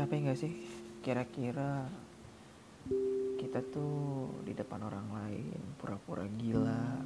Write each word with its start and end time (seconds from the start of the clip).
capek 0.00 0.32
gak 0.32 0.40
sih? 0.40 0.52
Kira-kira 1.04 1.84
kita 3.36 3.60
tuh 3.68 4.32
di 4.48 4.56
depan 4.56 4.80
orang 4.80 5.12
lain 5.12 5.60
pura-pura 5.76 6.24
gila. 6.40 7.04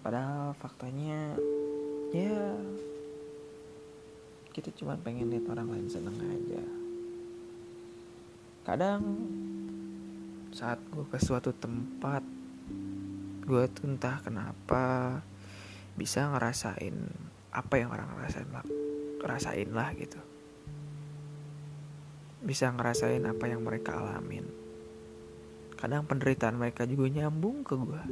Padahal 0.00 0.56
faktanya 0.56 1.36
ya 2.16 2.56
kita 4.56 4.72
cuma 4.80 4.96
pengen 4.96 5.28
lihat 5.28 5.44
orang 5.52 5.68
lain 5.76 5.88
seneng 5.92 6.16
aja. 6.24 6.64
Kadang 8.64 9.04
saat 10.56 10.80
gue 10.88 11.04
ke 11.04 11.20
suatu 11.20 11.52
tempat 11.52 12.24
gue 13.44 13.64
tuh 13.76 13.92
entah 13.92 14.24
kenapa 14.24 15.20
bisa 16.00 16.32
ngerasain 16.32 16.96
apa 17.52 17.74
yang 17.76 17.92
orang 17.92 18.08
rasain 18.16 18.48
lah 18.48 18.64
rasain 19.20 19.68
lah 19.70 19.92
gitu 19.94 20.35
bisa 22.44 22.68
ngerasain 22.68 23.24
apa 23.24 23.48
yang 23.48 23.64
mereka 23.64 23.96
alamin. 23.96 24.44
Kadang 25.76 26.08
penderitaan 26.08 26.56
mereka 26.56 26.88
juga 26.88 27.08
nyambung 27.08 27.60
ke 27.60 27.76
gue 27.76 28.02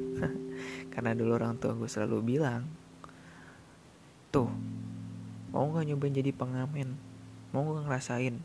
karena 0.92 1.16
dulu 1.16 1.32
orang 1.37 1.56
tua 1.56 1.73
gue 1.73 1.88
selalu 1.88 2.37
bilang 2.37 2.68
tuh 4.29 4.52
mau 5.48 5.70
gak 5.73 5.88
nyobain 5.88 6.12
jadi 6.12 6.32
pengamen? 6.32 6.92
Mau 7.56 7.65
gak 7.73 7.88
ngerasain? 7.88 8.37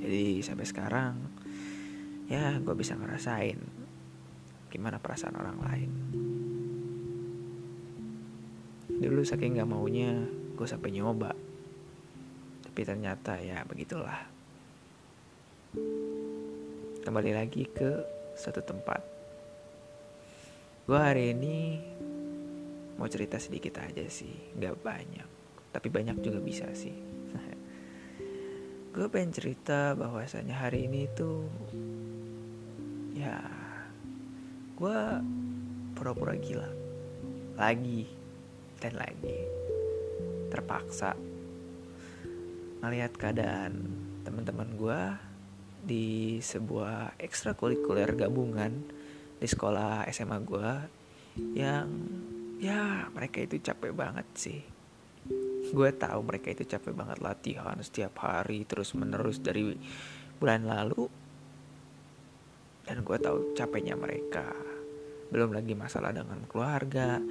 Jadi 0.00 0.44
sampai 0.44 0.66
sekarang 0.68 1.14
ya 2.28 2.60
gue 2.60 2.74
bisa 2.76 2.94
ngerasain 2.94 3.58
gimana 4.70 5.00
perasaan 5.00 5.36
orang 5.40 5.58
lain. 5.64 5.90
Dulu 9.00 9.24
saking 9.24 9.56
gak 9.56 9.70
maunya 9.70 10.28
gue 10.60 10.66
sampai 10.68 10.92
nyoba 10.92 11.32
tapi 12.70 12.86
ternyata 12.86 13.34
ya 13.42 13.66
begitulah. 13.66 14.30
Kembali 17.02 17.34
lagi 17.34 17.66
ke 17.66 17.98
satu 18.38 18.62
tempat. 18.62 19.02
Gue 20.86 20.94
hari 20.94 21.34
ini 21.34 21.82
mau 22.94 23.10
cerita 23.10 23.42
sedikit 23.42 23.82
aja 23.82 24.06
sih 24.06 24.54
gak 24.54 24.86
banyak. 24.86 25.26
Tapi 25.74 25.90
banyak 25.90 26.22
juga 26.22 26.38
bisa 26.38 26.70
sih. 26.70 26.94
Gue 28.94 29.06
pengen 29.10 29.34
cerita 29.34 29.98
bahwasanya 29.98 30.62
hari 30.62 30.86
ini 30.86 31.10
tuh 31.10 31.50
ya 33.18 33.34
gue 34.78 34.98
pura-pura 35.98 36.38
gila. 36.38 36.70
Lagi 37.58 38.06
dan 38.78 38.94
lagi. 38.94 39.42
Terpaksa 40.54 41.29
ngelihat 42.80 43.12
keadaan 43.16 43.72
teman-teman 44.24 44.68
gue 44.76 45.00
di 45.80 46.38
sebuah 46.40 47.16
ekstrakurikuler 47.16 48.12
gabungan 48.16 48.84
di 49.40 49.48
sekolah 49.48 50.04
SMA 50.12 50.38
gue 50.44 50.72
yang 51.56 51.88
ya 52.60 53.08
mereka 53.12 53.40
itu 53.40 53.56
capek 53.60 53.92
banget 53.96 54.28
sih. 54.36 54.60
Gue 55.70 55.90
tahu 55.96 56.20
mereka 56.24 56.52
itu 56.52 56.68
capek 56.68 56.92
banget 56.92 57.18
latihan 57.24 57.78
setiap 57.80 58.20
hari 58.20 58.68
terus 58.68 58.92
menerus 58.92 59.40
dari 59.40 59.72
bulan 60.36 60.68
lalu. 60.68 61.08
Dan 62.84 63.06
gue 63.06 63.16
tahu 63.16 63.54
capeknya 63.56 63.94
mereka. 63.94 64.50
Belum 65.30 65.54
lagi 65.54 65.78
masalah 65.78 66.10
dengan 66.10 66.42
keluarga, 66.50 67.22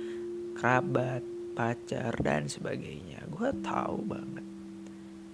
kerabat, 0.56 1.20
pacar 1.52 2.16
dan 2.24 2.48
sebagainya. 2.48 3.28
Gue 3.28 3.52
tahu 3.60 4.08
banget, 4.08 4.46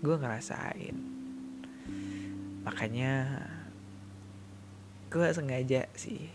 gue 0.02 0.16
ngerasain. 0.16 0.98
Makanya 2.66 3.14
gue 5.12 5.28
sengaja 5.32 5.88
sih 5.96 6.28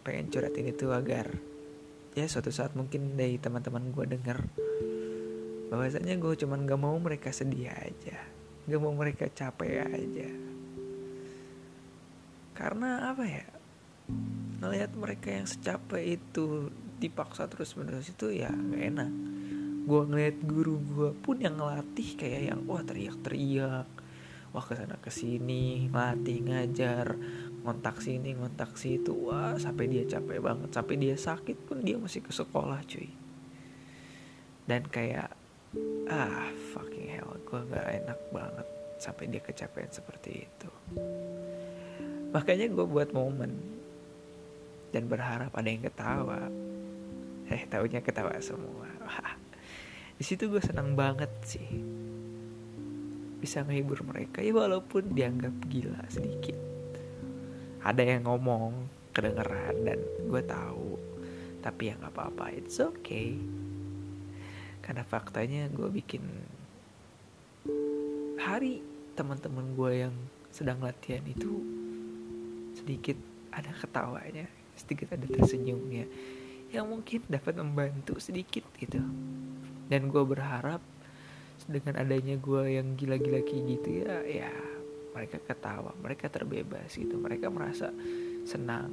pengen 0.00 0.32
curhat 0.32 0.56
ini 0.56 0.72
tuh 0.72 0.96
agar 0.96 1.28
ya 2.16 2.24
suatu 2.24 2.48
saat 2.48 2.72
mungkin 2.72 3.20
dari 3.20 3.36
teman-teman 3.36 3.92
gue 3.92 4.16
denger 4.16 4.38
bahwasanya 5.68 6.16
gue 6.16 6.34
cuman 6.40 6.64
gak 6.64 6.80
mau 6.80 6.96
mereka 6.96 7.30
sedih 7.30 7.68
aja 7.68 8.16
gak 8.70 8.80
mau 8.80 8.94
mereka 8.94 9.26
capek 9.26 9.82
aja. 9.82 10.30
Karena 12.54 13.10
apa 13.10 13.24
ya? 13.24 13.46
Ngelihat 14.60 14.92
mereka 14.94 15.32
yang 15.32 15.48
secapek 15.48 16.20
itu 16.20 16.70
dipaksa 17.00 17.48
terus 17.48 17.72
menerus 17.80 18.12
itu 18.12 18.28
ya 18.28 18.52
nggak 18.52 18.82
enak 18.92 19.10
gue 19.80 20.02
ngeliat 20.06 20.36
guru 20.44 20.76
gue 20.80 21.10
pun 21.16 21.40
yang 21.40 21.56
ngelatih 21.56 22.18
kayak 22.20 22.42
yang 22.52 22.60
wah 22.68 22.84
teriak-teriak. 22.84 23.88
Wah 24.50 24.64
ke 24.66 24.74
sana 24.74 24.98
ke 24.98 25.08
sini 25.14 25.88
ngelatih 25.88 26.38
ngajar. 26.44 27.06
Ngontak 27.62 28.02
sini 28.02 28.34
ngontak 28.36 28.74
situ. 28.76 29.14
Wah 29.14 29.56
sampai 29.56 29.88
dia 29.88 30.04
capek 30.04 30.42
banget. 30.42 30.70
Sampai 30.74 30.98
dia 31.00 31.16
sakit 31.16 31.56
pun 31.70 31.80
dia 31.86 31.96
masih 31.96 32.20
ke 32.20 32.32
sekolah 32.34 32.82
cuy. 32.84 33.08
Dan 34.66 34.84
kayak 34.90 35.32
ah 36.10 36.50
fucking 36.74 37.06
hell 37.14 37.38
gue 37.46 37.60
nggak 37.70 37.88
enak 38.02 38.20
banget 38.34 38.66
sampai 38.98 39.30
dia 39.30 39.40
kecapean 39.40 39.88
seperti 39.88 40.44
itu. 40.44 40.70
Makanya 42.30 42.66
gue 42.70 42.86
buat 42.86 43.10
momen 43.10 43.54
dan 44.90 45.06
berharap 45.06 45.54
ada 45.54 45.68
yang 45.70 45.82
ketawa. 45.82 46.50
Eh 47.50 47.66
tahunya 47.66 48.02
ketawa 48.02 48.38
semua 48.38 48.86
di 50.20 50.28
situ 50.28 50.52
gue 50.52 50.60
senang 50.60 50.92
banget 50.92 51.32
sih. 51.48 51.64
Bisa 53.40 53.64
menghibur 53.64 54.04
mereka. 54.04 54.44
Ya 54.44 54.52
walaupun 54.52 55.16
dianggap 55.16 55.56
gila 55.72 56.04
sedikit. 56.12 56.60
Ada 57.80 58.04
yang 58.04 58.28
ngomong 58.28 58.84
kedengeran 59.16 59.80
dan 59.80 59.96
gue 60.28 60.42
tahu. 60.44 61.00
Tapi 61.64 61.88
ya 61.88 61.96
nggak 61.96 62.12
apa-apa. 62.12 62.52
It's 62.52 62.76
okay. 62.84 63.40
Karena 64.84 65.08
faktanya 65.08 65.72
gue 65.72 65.88
bikin 65.88 66.20
hari 68.44 68.84
teman-teman 69.16 69.72
gue 69.72 70.04
yang 70.04 70.12
sedang 70.52 70.84
latihan 70.84 71.24
itu 71.24 71.64
sedikit 72.76 73.16
ada 73.56 73.72
ketawanya 73.72 74.44
sedikit 74.76 75.16
ada 75.16 75.24
tersenyumnya. 75.24 76.04
Yang 76.68 76.86
mungkin 76.92 77.20
dapat 77.24 77.56
membantu 77.56 78.20
sedikit 78.20 78.68
gitu 78.76 79.00
dan 79.90 80.06
gue 80.06 80.22
berharap 80.22 80.80
dengan 81.66 81.98
adanya 81.98 82.38
gue 82.38 82.78
yang 82.78 82.94
gila-gila 82.94 83.42
kayak 83.42 83.62
gitu 83.66 83.88
ya 84.06 84.22
ya 84.24 84.50
mereka 85.10 85.42
ketawa 85.42 85.92
mereka 85.98 86.30
terbebas 86.30 86.94
gitu. 86.94 87.18
Mereka 87.18 87.50
merasa 87.50 87.90
senang. 88.46 88.90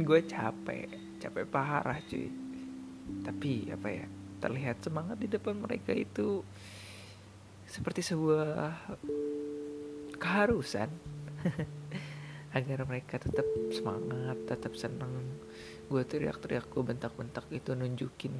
Gue 0.00 0.24
capek 0.24 0.88
capek 1.18 1.44
parah 1.50 1.98
cuy. 2.06 2.30
Tapi 3.22 3.70
apa 3.70 3.88
ya 3.90 4.06
terlihat 4.38 4.84
semangat 4.84 5.16
di 5.18 5.28
depan 5.30 5.56
mereka 5.58 5.90
itu 5.96 6.44
seperti 7.66 8.04
sebuah 8.04 8.72
keharusan 10.22 10.88
agar 12.56 12.88
mereka 12.88 13.20
tetap 13.20 13.44
semangat 13.68 14.40
tetap 14.48 14.72
senang 14.80 15.12
gue 15.92 16.02
teriak-teriak 16.02 16.72
gue 16.72 16.82
bentak-bentak 16.82 17.44
itu 17.52 17.76
nunjukin 17.76 18.32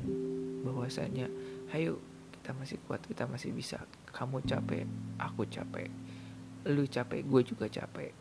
bahwasanya 0.65 1.29
ayo 1.77 2.01
kita 2.47 2.63
masih 2.63 2.79
kuat 2.87 3.03
kita 3.03 3.27
masih 3.27 3.51
bisa. 3.51 3.83
Kamu 4.15 4.39
capek 4.47 4.87
aku 5.19 5.51
capek. 5.51 5.91
Lu 6.71 6.87
capek 6.87 7.27
gue 7.27 7.43
juga 7.43 7.67
capek. 7.67 8.15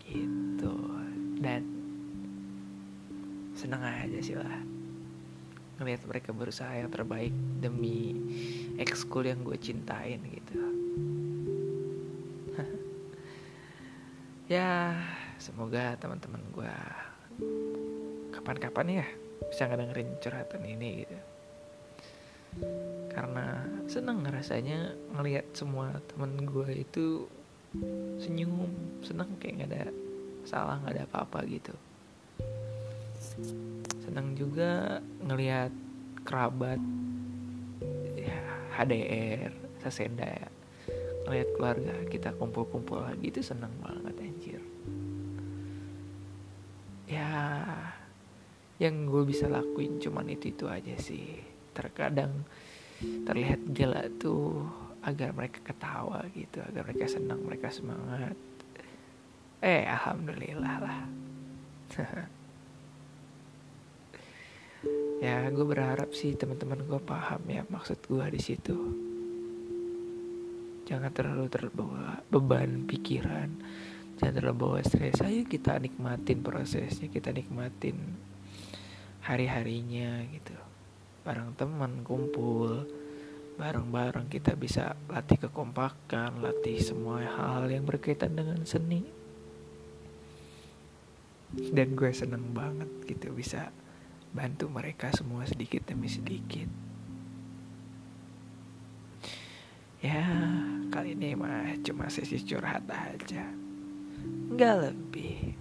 Gitu. 0.00 0.74
Dan 1.44 1.60
seneng 3.52 3.84
aja 3.84 4.16
sih 4.16 4.32
lah. 4.32 4.64
Ngelihat 5.76 6.08
mereka 6.08 6.32
berusaha 6.32 6.72
yang 6.72 6.88
terbaik 6.88 7.36
demi 7.60 8.16
ekskul 8.80 9.28
yang 9.28 9.44
gue 9.44 9.60
cintain 9.60 10.24
gitu. 10.24 10.56
Ya 14.46 14.96
semoga 15.36 15.96
teman-teman 16.00 16.42
gue 16.52 16.74
kapan-kapan 18.32 19.04
ya 19.04 19.06
bisa 19.48 19.68
ngedengerin 19.68 20.10
curhatan 20.20 20.62
ini 20.64 21.04
gitu. 21.04 21.18
Karena 23.12 23.64
seneng 23.88 24.24
rasanya 24.24 24.96
ngelihat 25.12 25.52
semua 25.52 25.92
temen 26.08 26.44
gue 26.44 26.70
itu 26.84 27.28
senyum 28.22 28.70
seneng 29.04 29.28
kayak 29.36 29.52
nggak 29.60 29.70
ada 29.72 29.82
salah 30.48 30.80
nggak 30.80 30.94
ada 30.94 31.04
apa-apa 31.10 31.38
gitu. 31.50 31.74
Seneng 34.04 34.38
juga 34.38 35.02
ngelihat 35.26 35.74
kerabat 36.22 36.80
ya 38.16 38.40
HDR 38.78 39.52
sesenda 39.82 40.26
ya 40.26 40.48
ngelihat 41.26 41.48
keluarga 41.58 41.94
kita 42.06 42.30
kumpul-kumpul 42.38 43.02
lagi 43.02 43.34
itu 43.34 43.42
seneng 43.42 43.74
banget 43.82 44.05
gue 49.16 49.24
bisa 49.24 49.48
lakuin 49.48 49.96
cuman 49.96 50.28
itu 50.28 50.52
itu 50.52 50.68
aja 50.68 50.92
sih. 51.00 51.40
Terkadang 51.72 52.44
terlihat 53.00 53.64
gila 53.72 54.04
tuh 54.20 54.60
agar 55.00 55.32
mereka 55.32 55.64
ketawa 55.64 56.20
gitu 56.36 56.60
agar 56.60 56.84
mereka 56.84 57.08
senang 57.08 57.40
mereka 57.40 57.72
semangat. 57.72 58.36
Eh 59.64 59.88
alhamdulillah 59.88 60.76
lah. 60.84 61.00
Ya 65.16 65.48
gue 65.48 65.64
berharap 65.64 66.12
sih 66.12 66.36
teman-teman 66.36 66.84
gue 66.84 67.00
paham 67.00 67.40
ya 67.48 67.64
maksud 67.72 68.04
gue 68.04 68.36
di 68.36 68.36
situ. 68.36 68.76
Jangan 70.84 71.08
terlalu 71.08 71.48
terbawa 71.48 72.20
beban 72.28 72.84
pikiran. 72.84 73.48
Jangan 74.20 74.34
terlalu 74.36 74.56
bawa 74.60 74.78
stres. 74.84 75.24
Ayo 75.24 75.48
kita 75.48 75.80
nikmatin 75.80 76.44
prosesnya 76.44 77.08
kita 77.08 77.32
nikmatin 77.32 77.96
hari-harinya 79.26 80.22
gitu. 80.30 80.54
Bareng 81.26 81.58
teman 81.58 82.06
kumpul 82.06 82.86
bareng-bareng 83.56 84.28
kita 84.28 84.52
bisa 84.52 84.92
latih 85.08 85.48
kekompakan 85.48 86.44
latih 86.44 86.76
semua 86.76 87.24
hal 87.24 87.72
yang 87.72 87.88
berkaitan 87.88 88.36
dengan 88.36 88.62
seni. 88.62 89.02
Dan 91.56 91.96
gue 91.96 92.12
seneng 92.12 92.52
banget 92.52 92.88
gitu 93.08 93.32
bisa 93.32 93.72
bantu 94.36 94.68
mereka 94.68 95.08
semua 95.16 95.48
sedikit 95.48 95.88
demi 95.88 96.06
sedikit. 96.06 96.68
Ya 100.04 100.28
kali 100.92 101.16
ini 101.16 101.32
mah 101.32 101.80
cuma 101.80 102.12
sesi 102.12 102.36
curhat 102.44 102.84
aja. 102.92 103.48
Nggak 104.52 104.74
lebih. 104.84 105.56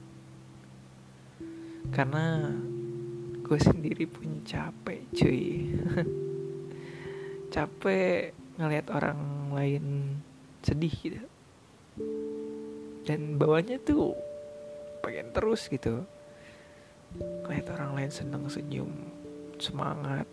Karena 1.96 2.52
gue 3.46 3.62
sendiri 3.62 4.10
pun 4.10 4.42
capek 4.42 5.06
cuy. 5.14 5.70
Capek 7.54 8.34
ngelihat 8.58 8.90
orang 8.90 9.54
lain 9.54 9.86
sedih 10.66 10.96
gitu. 10.98 11.22
Dan 13.06 13.38
bawahnya 13.38 13.78
tuh 13.86 14.18
pengen 15.06 15.30
terus 15.30 15.70
gitu. 15.70 16.02
Lihat 17.46 17.70
orang 17.78 17.94
lain 17.94 18.10
seneng 18.10 18.50
senyum, 18.50 18.90
semangat, 19.62 20.26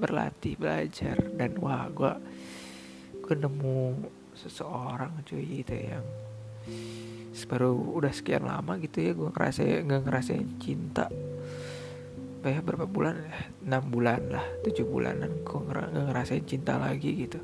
berlatih, 0.00 0.56
belajar. 0.56 1.20
Dan 1.36 1.60
wah 1.60 1.84
gue 1.92 2.12
gue 3.28 3.36
nemu 3.36 4.08
seseorang 4.32 5.20
cuy 5.28 5.60
gitu 5.60 5.76
yang 5.76 6.06
baru 7.46 7.76
udah 7.76 8.10
sekian 8.10 8.42
lama 8.42 8.74
gitu 8.82 8.98
ya 9.06 9.12
gue 9.14 9.30
ngerasa 9.30 9.62
nggak 9.86 10.02
ngerasain 10.02 10.50
cinta 10.58 11.06
ya 12.50 12.60
berapa 12.62 12.86
bulan? 12.86 13.16
Enam 13.62 13.82
bulan 13.90 14.20
lah 14.30 14.46
tujuh 14.62 14.86
bulanan. 14.86 15.42
Gue 15.42 15.60
ngerasain 15.66 16.46
cinta 16.46 16.78
lagi 16.78 17.26
gitu. 17.26 17.42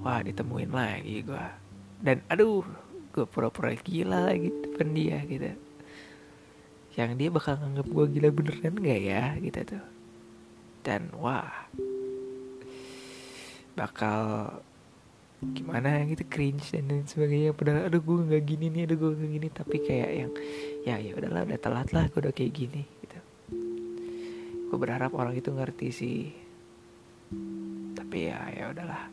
Wah 0.00 0.24
ditemuin 0.24 0.72
lagi 0.72 1.20
gue 1.20 1.44
dan 2.00 2.24
aduh 2.32 2.64
gue 3.12 3.24
pura-pura 3.28 3.76
gila 3.76 4.32
lagi 4.32 4.48
depan 4.48 4.88
dia 4.96 5.20
gitu. 5.28 5.52
Yang 6.96 7.10
dia 7.20 7.28
bakal 7.28 7.60
nganggap 7.60 7.86
gue 7.86 8.04
gila 8.16 8.28
beneran 8.32 8.74
gak 8.80 9.00
ya? 9.04 9.24
Gitu 9.36 9.60
tuh. 9.76 9.84
Dan 10.80 11.12
wah 11.20 11.68
bakal 13.76 14.50
gimana 15.40 16.04
gitu 16.08 16.24
cringe 16.28 16.72
dan 16.72 16.88
lain 16.88 17.04
sebagainya. 17.04 17.52
Padahal 17.52 17.92
aduh 17.92 18.00
gue 18.00 18.16
nggak 18.32 18.44
gini 18.48 18.66
nih 18.72 18.82
aduh 18.88 18.96
gue 18.96 19.10
nggak 19.20 19.32
gini. 19.36 19.48
Tapi 19.52 19.76
kayak 19.84 20.10
yang 20.16 20.32
ya 20.88 20.96
ya 20.96 21.12
udahlah 21.12 21.44
udah 21.44 21.60
telat 21.60 21.88
lah 21.92 22.04
gue 22.08 22.20
udah 22.24 22.32
kayak 22.32 22.52
gini 22.56 22.99
gue 24.70 24.78
berharap 24.78 25.10
orang 25.18 25.34
itu 25.34 25.50
ngerti 25.50 25.88
sih. 25.90 26.30
Tapi 27.98 28.30
ya 28.30 28.38
ya 28.54 28.70
udahlah. 28.70 29.10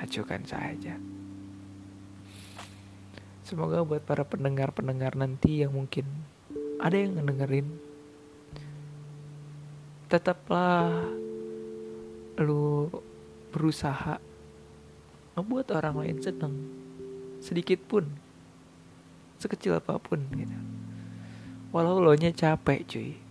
Acukan 0.00 0.40
saja. 0.48 0.96
Semoga 3.44 3.84
buat 3.84 4.00
para 4.00 4.24
pendengar-pendengar 4.24 5.20
nanti 5.20 5.60
yang 5.60 5.76
mungkin 5.76 6.08
ada 6.80 6.96
yang 6.96 7.20
ngedengerin 7.20 7.68
tetaplah 10.08 11.04
lu 12.40 12.88
berusaha 13.52 14.16
ngebuat 15.36 15.68
orang 15.76 16.00
lain 16.00 16.18
seneng. 16.24 16.54
Sedikit 17.44 17.84
pun 17.84 18.08
sekecil 19.36 19.76
apa 19.76 20.00
pun 20.00 20.24
gitu. 20.32 20.56
Walau 21.76 22.00
lo 22.00 22.16
nya 22.16 22.32
capek 22.32 22.80
cuy 22.88 23.23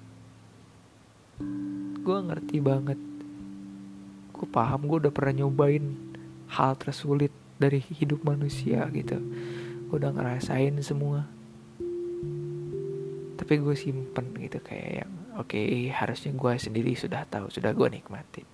gue 2.03 2.17
ngerti 2.19 2.57
banget. 2.59 2.99
Gue 4.35 4.47
paham 4.51 4.85
gue 4.91 5.07
udah 5.07 5.13
pernah 5.15 5.43
nyobain 5.43 5.95
hal 6.51 6.75
tersulit 6.75 7.31
dari 7.55 7.79
hidup 7.79 8.27
manusia 8.27 8.85
gitu. 8.91 9.17
Gue 9.87 9.95
udah 9.95 10.11
ngerasain 10.11 10.75
semua. 10.83 11.23
Tapi 13.39 13.53
gue 13.59 13.75
simpen 13.75 14.35
gitu 14.37 14.59
kayak 14.59 14.91
yang 15.03 15.11
oke 15.39 15.55
okay, 15.55 15.89
harusnya 15.89 16.35
gue 16.35 16.53
sendiri 16.59 16.93
sudah 16.93 17.23
tahu 17.25 17.47
sudah 17.47 17.71
gue 17.71 17.87
nikmatin. 17.87 18.47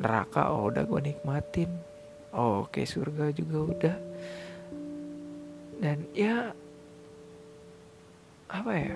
Neraka 0.00 0.50
oh 0.50 0.72
udah 0.72 0.88
gue 0.88 1.00
nikmatin. 1.12 1.70
Oh 2.34 2.66
oke 2.66 2.80
okay, 2.80 2.84
surga 2.88 3.30
juga 3.36 3.58
udah. 3.60 3.96
Dan 5.78 6.08
ya 6.16 6.50
apa 8.48 8.72
ya 8.72 8.94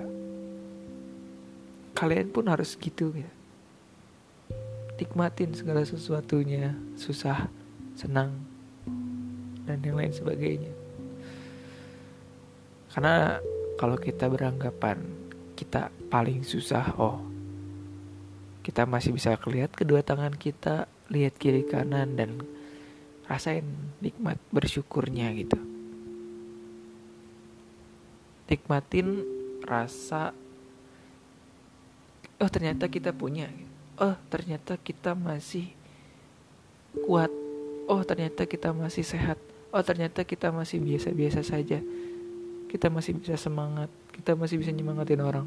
kalian 1.99 2.31
pun 2.31 2.47
harus 2.47 2.79
gitu 2.79 3.11
gitu 3.11 3.33
nikmatin 4.99 5.55
segala 5.55 5.87
sesuatunya 5.87 6.75
susah 6.99 7.47
senang 7.95 8.35
dan 9.63 9.79
yang 9.87 9.95
lain 9.95 10.11
sebagainya. 10.11 10.75
Karena 12.91 13.39
kalau 13.79 13.95
kita 13.95 14.27
beranggapan 14.27 14.99
kita 15.55 15.95
paling 16.11 16.43
susah 16.43 16.99
oh 16.99 17.23
kita 18.67 18.85
masih 18.85 19.15
bisa 19.15 19.39
lihat 19.49 19.73
kedua 19.73 20.03
tangan 20.03 20.35
kita 20.35 20.91
lihat 21.09 21.39
kiri 21.39 21.63
kanan 21.65 22.19
dan 22.19 22.43
rasain 23.31 23.65
nikmat 24.03 24.37
bersyukurnya 24.51 25.31
gitu. 25.39 25.57
Nikmatin 28.51 29.23
rasa 29.63 30.33
oh 32.39 32.51
ternyata 32.51 32.87
kita 32.87 33.11
punya. 33.11 33.51
Oh 33.99 34.15
ternyata 34.31 34.79
kita 34.79 35.19
masih 35.19 35.75
kuat. 37.03 37.31
Oh 37.91 38.03
ternyata 38.07 38.47
kita 38.47 38.71
masih 38.71 39.03
sehat. 39.03 39.39
Oh 39.75 39.83
ternyata 39.83 40.23
kita 40.23 40.55
masih 40.55 40.79
biasa-biasa 40.79 41.43
saja. 41.43 41.83
Kita 42.71 42.87
masih 42.89 43.19
bisa 43.19 43.35
semangat. 43.35 43.91
Kita 44.15 44.39
masih 44.39 44.63
bisa 44.63 44.71
nyemangatin 44.71 45.23
orang. 45.23 45.47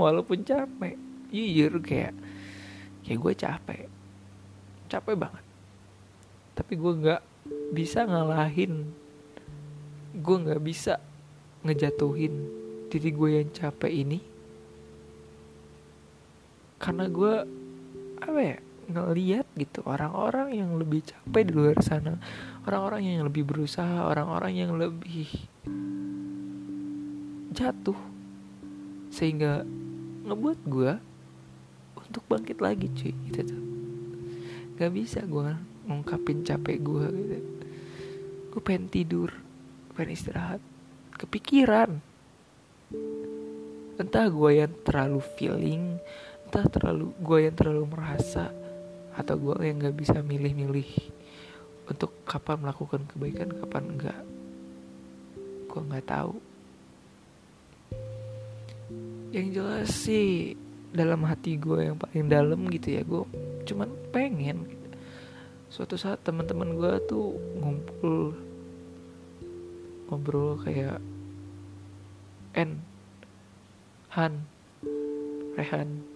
Walaupun 0.00 0.40
capek. 0.42 0.96
Jujur 1.30 1.78
kayak 1.84 2.16
kayak 3.04 3.18
gue 3.20 3.34
capek. 3.36 3.82
Capek 4.88 5.14
banget. 5.14 5.44
Tapi 6.56 6.72
gue 6.74 6.92
nggak 7.04 7.22
bisa 7.76 8.08
ngalahin. 8.08 8.88
Gue 10.16 10.36
nggak 10.40 10.62
bisa 10.64 10.98
ngejatuhin 11.62 12.48
diri 12.90 13.10
gue 13.12 13.30
yang 13.38 13.48
capek 13.52 13.92
ini 13.92 14.29
karena 16.80 17.04
gue 17.12 17.34
apa 18.24 18.40
ya 18.40 18.56
ngeliat 18.90 19.46
gitu 19.54 19.86
orang-orang 19.86 20.56
yang 20.56 20.74
lebih 20.74 21.04
capek 21.06 21.42
di 21.46 21.52
luar 21.54 21.78
sana. 21.84 22.18
Orang-orang 22.66 23.06
yang 23.06 23.22
lebih 23.22 23.46
berusaha 23.46 24.08
orang-orang 24.08 24.52
yang 24.56 24.72
lebih 24.74 25.28
jatuh. 27.54 27.96
Sehingga 29.12 29.62
ngebuat 30.26 30.60
gue 30.66 30.92
untuk 32.00 32.24
bangkit 32.26 32.58
lagi 32.58 32.90
cuy 32.90 33.14
gitu 33.30 33.40
tuh. 33.46 33.62
Gak 34.80 34.90
bisa 34.96 35.22
gue 35.22 35.54
ngungkapin 35.86 36.42
capek 36.42 36.80
gue 36.82 37.06
gitu. 37.12 37.36
Gue 38.50 38.60
pengen 38.64 38.90
tidur 38.90 39.30
pengen 39.94 40.16
istirahat. 40.16 40.62
Kepikiran. 41.20 42.00
Entah 44.00 44.26
gue 44.32 44.50
yang 44.56 44.72
terlalu 44.80 45.20
feeling 45.36 46.00
entah 46.50 46.66
terlalu 46.66 47.14
gue 47.22 47.46
yang 47.46 47.54
terlalu 47.54 47.86
merasa 47.94 48.50
atau 49.14 49.38
gue 49.38 49.70
yang 49.70 49.86
gak 49.86 49.94
bisa 49.94 50.18
milih-milih 50.18 50.90
untuk 51.86 52.10
kapan 52.26 52.58
melakukan 52.58 53.06
kebaikan 53.06 53.54
kapan 53.54 53.84
enggak 53.86 54.20
gue 55.70 55.78
nggak 55.78 56.10
tahu 56.10 56.34
yang 59.30 59.46
jelas 59.54 59.94
sih 59.94 60.58
dalam 60.90 61.22
hati 61.22 61.54
gue 61.54 61.94
yang 61.94 61.94
paling 61.94 62.26
dalam 62.26 62.66
gitu 62.66 62.98
ya 62.98 63.06
gue 63.06 63.22
cuman 63.70 63.86
pengen 64.10 64.66
gitu. 64.66 64.88
suatu 65.70 65.94
saat 65.94 66.18
teman-teman 66.26 66.74
gue 66.74 66.92
tuh 67.06 67.38
ngumpul 67.62 68.34
ngobrol 70.10 70.58
kayak 70.66 70.98
En 72.58 72.82
Han 74.18 74.42
Rehan 75.54 76.10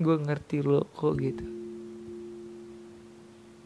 gue 0.00 0.16
ngerti 0.16 0.64
lo 0.64 0.88
kok 0.96 1.14
gitu. 1.20 1.44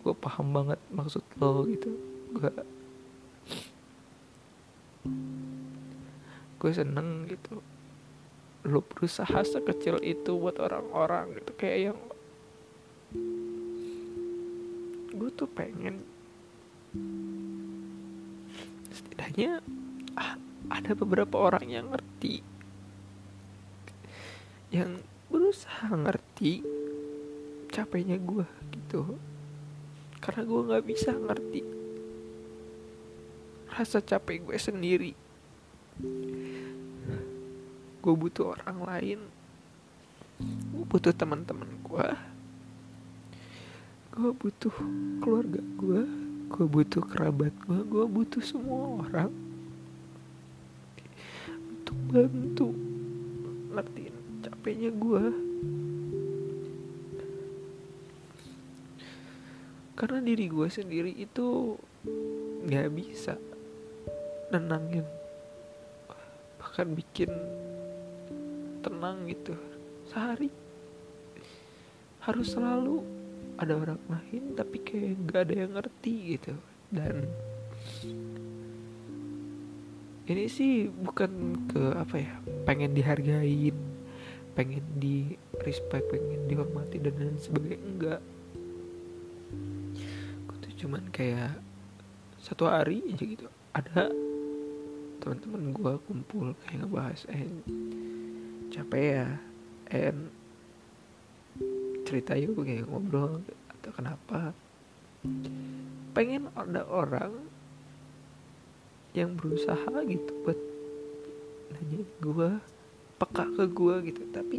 Gue 0.02 0.14
paham 0.18 0.50
banget 0.50 0.80
maksud 0.90 1.22
lo 1.38 1.62
gitu. 1.70 1.94
Gue 2.34 2.50
gue 6.58 6.70
seneng 6.74 7.30
gitu. 7.30 7.62
Lo 8.66 8.82
berusaha 8.82 9.46
sekecil 9.46 10.02
itu 10.02 10.34
buat 10.34 10.58
orang-orang 10.58 11.38
gitu 11.38 11.52
kayak 11.54 11.78
yang 11.94 11.98
gue 15.14 15.30
tuh 15.30 15.46
pengen 15.46 16.02
setidaknya 18.90 19.62
ah, 20.18 20.34
ada 20.74 20.98
beberapa 20.98 21.38
orang 21.38 21.70
yang 21.70 21.86
ngerti 21.94 22.42
yang 24.74 24.98
berusaha 25.30 25.86
ngerti 25.94 26.23
capeknya 27.70 28.18
gue 28.18 28.46
gitu. 28.74 29.18
Karena 30.18 30.42
gue 30.46 30.60
nggak 30.66 30.84
bisa 30.86 31.10
ngerti 31.14 31.62
rasa 33.74 33.98
capek 33.98 34.46
gue 34.46 34.58
sendiri. 34.58 35.12
Gue 37.98 38.14
butuh 38.14 38.54
orang 38.54 38.78
lain. 38.86 39.20
Gue 40.74 40.84
butuh 40.86 41.14
teman-teman 41.14 41.70
gue 41.82 42.08
gue 44.14 44.30
butuh 44.30 44.70
keluarga 45.18 45.58
gue 45.58 46.06
gue 46.46 46.66
butuh 46.70 47.02
kerabat 47.02 47.50
gue 47.66 47.80
gue 47.82 48.04
butuh 48.06 48.42
semua 48.46 49.02
orang. 49.02 49.30
Untuk 51.58 51.98
bantu 52.14 52.70
ngertiin 53.74 54.14
capeknya 54.46 54.94
gue 54.94 55.24
karena 60.04 60.20
diri 60.20 60.52
gue 60.52 60.68
sendiri 60.68 61.16
itu 61.16 61.80
nggak 62.68 62.92
bisa 62.92 63.40
nenangin 64.52 65.08
bahkan 66.60 66.92
bikin 66.92 67.32
tenang 68.84 69.24
gitu. 69.32 69.56
Sehari 70.04 70.52
harus 72.20 72.52
selalu 72.52 73.00
ada 73.56 73.80
orang 73.80 74.02
lain 74.12 74.52
tapi 74.52 74.76
kayak 74.84 75.24
gak 75.24 75.40
ada 75.48 75.54
yang 75.64 75.72
ngerti 75.72 76.36
gitu. 76.36 76.52
Dan 76.92 77.24
ini 80.28 80.44
sih 80.52 80.92
bukan 80.92 81.64
ke 81.72 81.96
apa 81.96 82.16
ya 82.20 82.36
pengen 82.68 82.92
dihargain 82.92 83.72
pengen 84.52 84.84
di 85.00 85.32
respect 85.64 86.12
pengen 86.12 86.44
dihormati 86.44 87.00
dan 87.00 87.16
lain 87.16 87.40
sebagainya 87.40 87.80
enggak 87.80 88.20
cuman 90.84 91.08
kayak 91.08 91.56
satu 92.44 92.68
hari 92.68 93.00
aja 93.08 93.24
gitu. 93.24 93.48
Ada 93.72 94.12
teman-teman 95.24 95.72
gue 95.72 95.92
kumpul 96.04 96.52
kayak 96.60 96.84
ngebahas 96.84 97.24
eh 97.32 97.48
capek 98.68 99.04
ya? 99.16 99.28
En 99.88 100.28
cerita 102.04 102.36
yuk 102.36 102.60
kayak 102.60 102.84
ngobrol 102.84 103.40
atau 103.72 103.90
kenapa? 103.96 104.52
Pengen 106.12 106.52
ada 106.52 106.84
orang 106.84 107.32
yang 109.16 109.40
berusaha 109.40 110.04
gitu 110.04 110.32
buat 110.44 110.60
nanya 111.72 112.04
gue 112.20 112.50
peka 113.16 113.44
ke 113.56 113.64
gue 113.72 113.94
gitu. 114.12 114.22
Tapi 114.36 114.58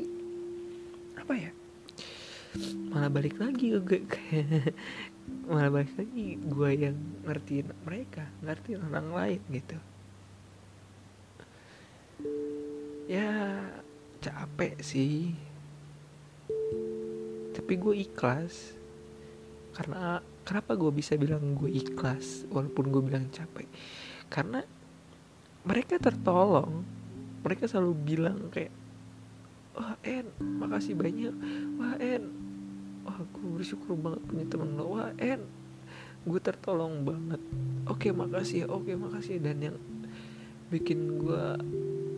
apa 1.22 1.34
ya? 1.38 1.54
Malah 2.90 3.14
balik 3.14 3.38
lagi 3.38 3.78
ke 3.78 4.02
malah 5.46 5.70
balik 5.70 5.94
lagi 5.94 6.42
gue 6.42 6.70
yang 6.74 6.98
ngertiin 7.22 7.70
mereka 7.86 8.26
ngertiin 8.42 8.82
orang 8.90 9.10
lain 9.14 9.42
gitu. 9.54 9.78
Ya 13.06 13.62
capek 14.26 14.82
sih. 14.82 15.38
Tapi 17.54 17.74
gue 17.78 17.94
ikhlas. 18.02 18.74
Karena 19.78 20.24
kenapa 20.42 20.74
gue 20.74 20.90
bisa 20.90 21.14
bilang 21.14 21.54
gue 21.54 21.70
ikhlas 21.70 22.50
walaupun 22.50 22.90
gue 22.90 23.02
bilang 23.06 23.30
capek? 23.30 23.70
Karena 24.34 24.66
mereka 25.62 26.02
tertolong. 26.02 26.82
Mereka 27.46 27.70
selalu 27.70 27.94
bilang 28.02 28.50
kayak 28.50 28.74
wah 29.78 29.94
En 30.02 30.26
makasih 30.42 30.98
banyak. 30.98 31.34
Wah 31.78 31.94
En 32.02 32.45
wah 33.06 33.22
gue 33.22 33.48
bersyukur 33.62 33.94
banget 33.94 34.22
punya 34.26 34.46
temen 34.50 34.74
lo 34.74 34.98
wah 34.98 35.14
En 35.22 35.46
gue 36.26 36.42
tertolong 36.42 37.06
banget. 37.06 37.38
Oke 37.86 38.10
makasih 38.10 38.66
ya 38.66 38.68
oke 38.68 38.90
makasih. 38.98 39.38
Dan 39.38 39.62
yang 39.62 39.78
bikin 40.74 41.22
gue 41.22 41.46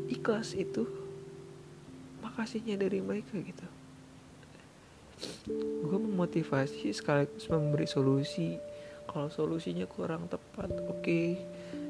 ikhlas 0.07 0.55
itu 0.55 0.87
makasihnya 2.23 2.79
dari 2.79 3.03
mereka 3.03 3.35
gitu. 3.35 3.67
Gue 5.83 5.99
memotivasi 5.99 6.95
sekaligus 6.95 7.51
memberi 7.51 7.83
solusi. 7.83 8.55
Kalau 9.07 9.27
solusinya 9.27 9.83
kurang 9.87 10.31
tepat 10.31 10.71
oke 10.87 11.03
okay, 11.03 11.39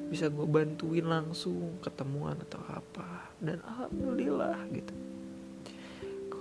bisa 0.10 0.30
gue 0.34 0.46
bantuin 0.50 1.06
langsung 1.06 1.77
ketemuan 1.86 2.42
atau 2.50 2.62
apa. 2.66 3.30
Dan 3.38 3.62
alhamdulillah 3.62 4.58
gitu 4.74 5.16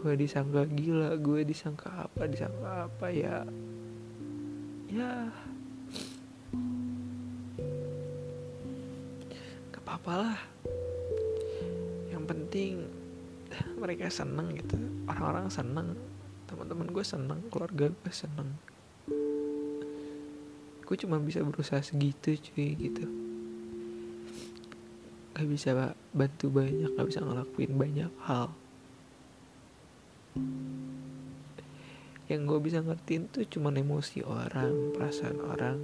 gue 0.06 0.14
disangka 0.14 0.62
gila 0.70 1.18
gue 1.18 1.42
disangka 1.42 2.06
apa 2.06 2.30
disangka 2.30 2.86
apa 2.86 3.10
ya. 3.10 3.42
Ya. 4.86 5.34
Gak 9.74 9.82
apa-apa 9.82 10.12
lah. 10.14 10.38
Yang 12.14 12.24
penting 12.30 12.72
mereka 13.82 14.06
seneng 14.06 14.54
gitu. 14.54 14.78
Orang-orang 15.10 15.50
seneng. 15.50 15.98
Teman-teman 16.46 16.86
gue 16.94 17.02
seneng 17.02 17.42
keluarga 17.50 17.90
gue 17.90 18.12
seneng. 18.14 18.54
Gue 20.86 20.96
cuma 21.02 21.18
bisa 21.18 21.42
berusaha 21.42 21.82
segitu 21.82 22.38
cuy 22.38 22.78
gitu. 22.78 23.10
Gak 25.34 25.50
bisa 25.50 25.98
bantu 26.14 26.46
banyak 26.62 26.94
gak 26.94 27.10
bisa 27.10 27.26
ngelakuin 27.26 27.74
banyak 27.74 28.14
hal 28.22 28.54
yang 32.26 32.42
gue 32.42 32.58
bisa 32.58 32.82
ngertiin 32.82 33.30
tuh 33.30 33.46
cuma 33.46 33.70
emosi 33.70 34.26
orang 34.26 34.90
perasaan 34.90 35.38
orang 35.46 35.78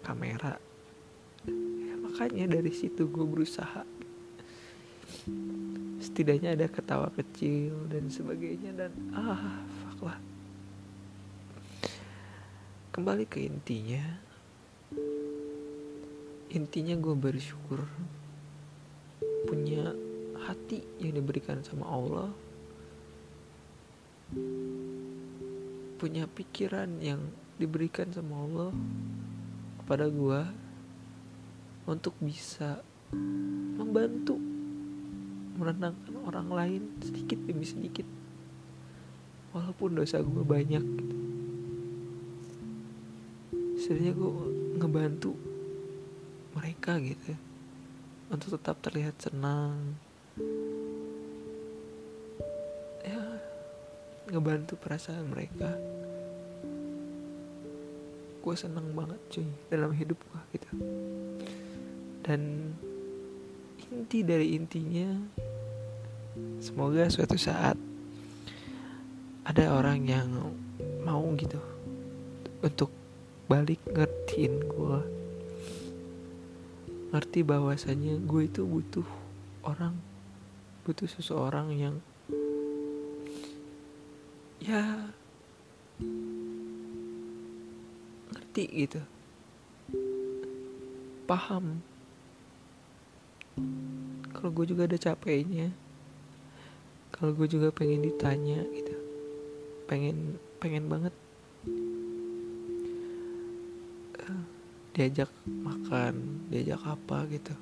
kamera. 0.00 0.56
Ya, 1.44 1.94
makanya 2.00 2.48
dari 2.48 2.72
situ 2.72 3.04
gue 3.12 3.26
berusaha. 3.28 3.84
Setidaknya 6.00 6.56
ada 6.56 6.64
ketawa 6.72 7.12
kecil 7.12 7.76
dan 7.92 8.08
sebagainya 8.08 8.72
dan 8.72 8.92
ah 9.12 9.60
fuck 9.84 10.08
lah. 10.08 10.18
Kembali 12.96 13.28
ke 13.28 13.44
intinya. 13.44 14.00
Intinya 16.48 16.96
gue 16.96 17.12
bersyukur 17.12 17.84
punya 19.44 19.92
hati 20.48 20.80
yang 20.96 21.20
diberikan 21.20 21.60
sama 21.60 21.84
Allah 21.84 22.32
punya 25.98 26.28
pikiran 26.28 27.00
yang 27.02 27.18
diberikan 27.58 28.12
sama 28.14 28.44
Allah 28.44 28.72
kepada 29.82 30.06
gue 30.06 30.40
untuk 31.88 32.12
bisa 32.20 32.84
membantu 33.74 34.36
menenangkan 35.58 36.14
orang 36.22 36.48
lain 36.52 36.82
sedikit 37.02 37.40
demi 37.42 37.66
sedikit 37.66 38.06
walaupun 39.50 39.98
dosa 39.98 40.22
gue 40.22 40.44
banyak 40.44 40.84
gitu. 40.84 41.16
Sebenarnya 43.80 44.12
gue 44.12 44.30
ngebantu 44.78 45.32
mereka 46.54 47.00
gitu 47.00 47.34
untuk 48.28 48.60
tetap 48.60 48.76
terlihat 48.84 49.16
senang 49.18 49.96
ngebantu 54.28 54.76
perasaan 54.76 55.32
mereka. 55.32 55.72
Gue 58.44 58.54
seneng 58.54 58.92
banget 58.92 59.20
cuy 59.32 59.48
dalam 59.72 59.92
hidup 59.96 60.20
gue 60.20 60.40
gitu. 60.56 60.70
Dan 62.24 62.72
inti 63.88 64.20
dari 64.20 64.52
intinya 64.52 65.16
semoga 66.60 67.08
suatu 67.08 67.40
saat 67.40 67.74
ada 69.48 69.64
orang 69.72 70.04
yang 70.04 70.28
mau 71.00 71.24
gitu 71.40 71.56
untuk 72.60 72.92
balik 73.48 73.80
ngertiin 73.88 74.54
gue 74.68 75.00
ngerti 77.08 77.40
bahwasanya 77.40 78.20
gue 78.28 78.44
itu 78.44 78.60
butuh 78.68 79.08
orang 79.64 79.96
butuh 80.84 81.08
seseorang 81.08 81.72
yang 81.72 81.96
ya. 84.68 84.84
Ngerti 88.28 88.64
gitu. 88.84 89.00
Paham. 91.24 91.80
Kalau 94.36 94.50
gue 94.52 94.66
juga 94.68 94.84
ada 94.84 95.00
capeknya. 95.00 95.72
Kalau 97.16 97.32
gue 97.32 97.48
juga 97.48 97.72
pengen 97.72 98.04
ditanya 98.04 98.60
gitu. 98.76 98.94
Pengen 99.88 100.36
pengen 100.60 100.84
banget. 100.92 101.14
Uh, 104.20 104.44
diajak 104.92 105.32
makan 105.46 106.44
diajak 106.52 106.80
apa 106.84 107.24
gitu 107.30 107.54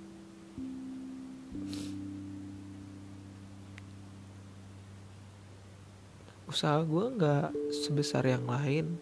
usaha 6.47 6.79
gue 6.87 7.05
nggak 7.19 7.75
sebesar 7.75 8.23
yang 8.23 8.47
lain. 8.47 8.99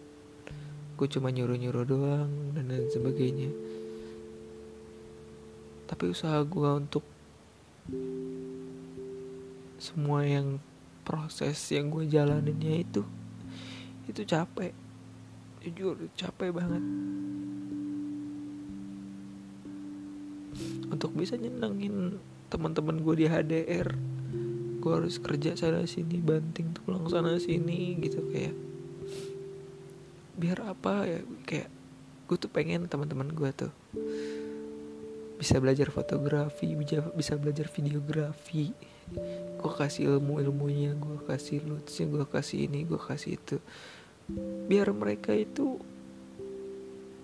Gue 0.97 1.05
cuma 1.05 1.29
nyuruh 1.29 1.57
nyuruh 1.57 1.85
doang 1.85 2.31
dan 2.57 2.73
lain 2.73 2.89
sebagainya. 2.89 3.51
Tapi 5.85 6.09
usaha 6.09 6.41
gue 6.41 6.69
untuk 6.73 7.05
semua 9.77 10.25
yang 10.25 10.57
proses 11.05 11.61
yang 11.69 11.93
gue 11.93 12.09
jalaninnya 12.09 12.81
itu 12.81 13.05
itu 14.09 14.21
capek. 14.25 14.73
Jujur 15.61 15.97
capek 16.17 16.49
banget. 16.49 16.83
Untuk 20.89 21.13
bisa 21.13 21.37
nyenengin 21.37 22.17
teman-teman 22.49 23.01
gue 23.01 23.15
di 23.21 23.25
HDR 23.29 24.14
gue 24.85 24.93
harus 24.93 25.17
kerja 25.17 25.57
sana 25.57 25.81
sini 25.89 26.21
banting 26.21 26.77
tulang 26.77 27.09
sana 27.09 27.41
sini 27.41 27.97
gitu. 27.97 28.21
Kayak 28.29 28.53
biar 30.37 30.61
apa 30.61 31.09
ya 31.09 31.19
kayak 31.49 31.73
gue 32.29 32.37
tuh 32.37 32.51
pengen 32.53 32.85
teman-teman 32.85 33.33
gue 33.33 33.49
tuh 33.49 33.73
bisa 35.41 35.57
belajar 35.57 35.89
fotografi 35.89 36.77
bisa 37.17 37.33
belajar 37.33 37.65
videografi. 37.65 38.69
Gue 39.57 39.73
kasih 39.73 40.21
ilmu 40.21 40.37
ilmunya 40.37 40.93
gue 40.93 41.17
kasih 41.25 41.65
lutsnya 41.65 42.05
gue 42.05 42.25
kasih 42.29 42.69
ini 42.69 42.85
gue 42.85 43.01
kasih 43.01 43.41
itu. 43.41 43.57
Biar 44.69 44.93
mereka 44.93 45.33
itu 45.33 45.81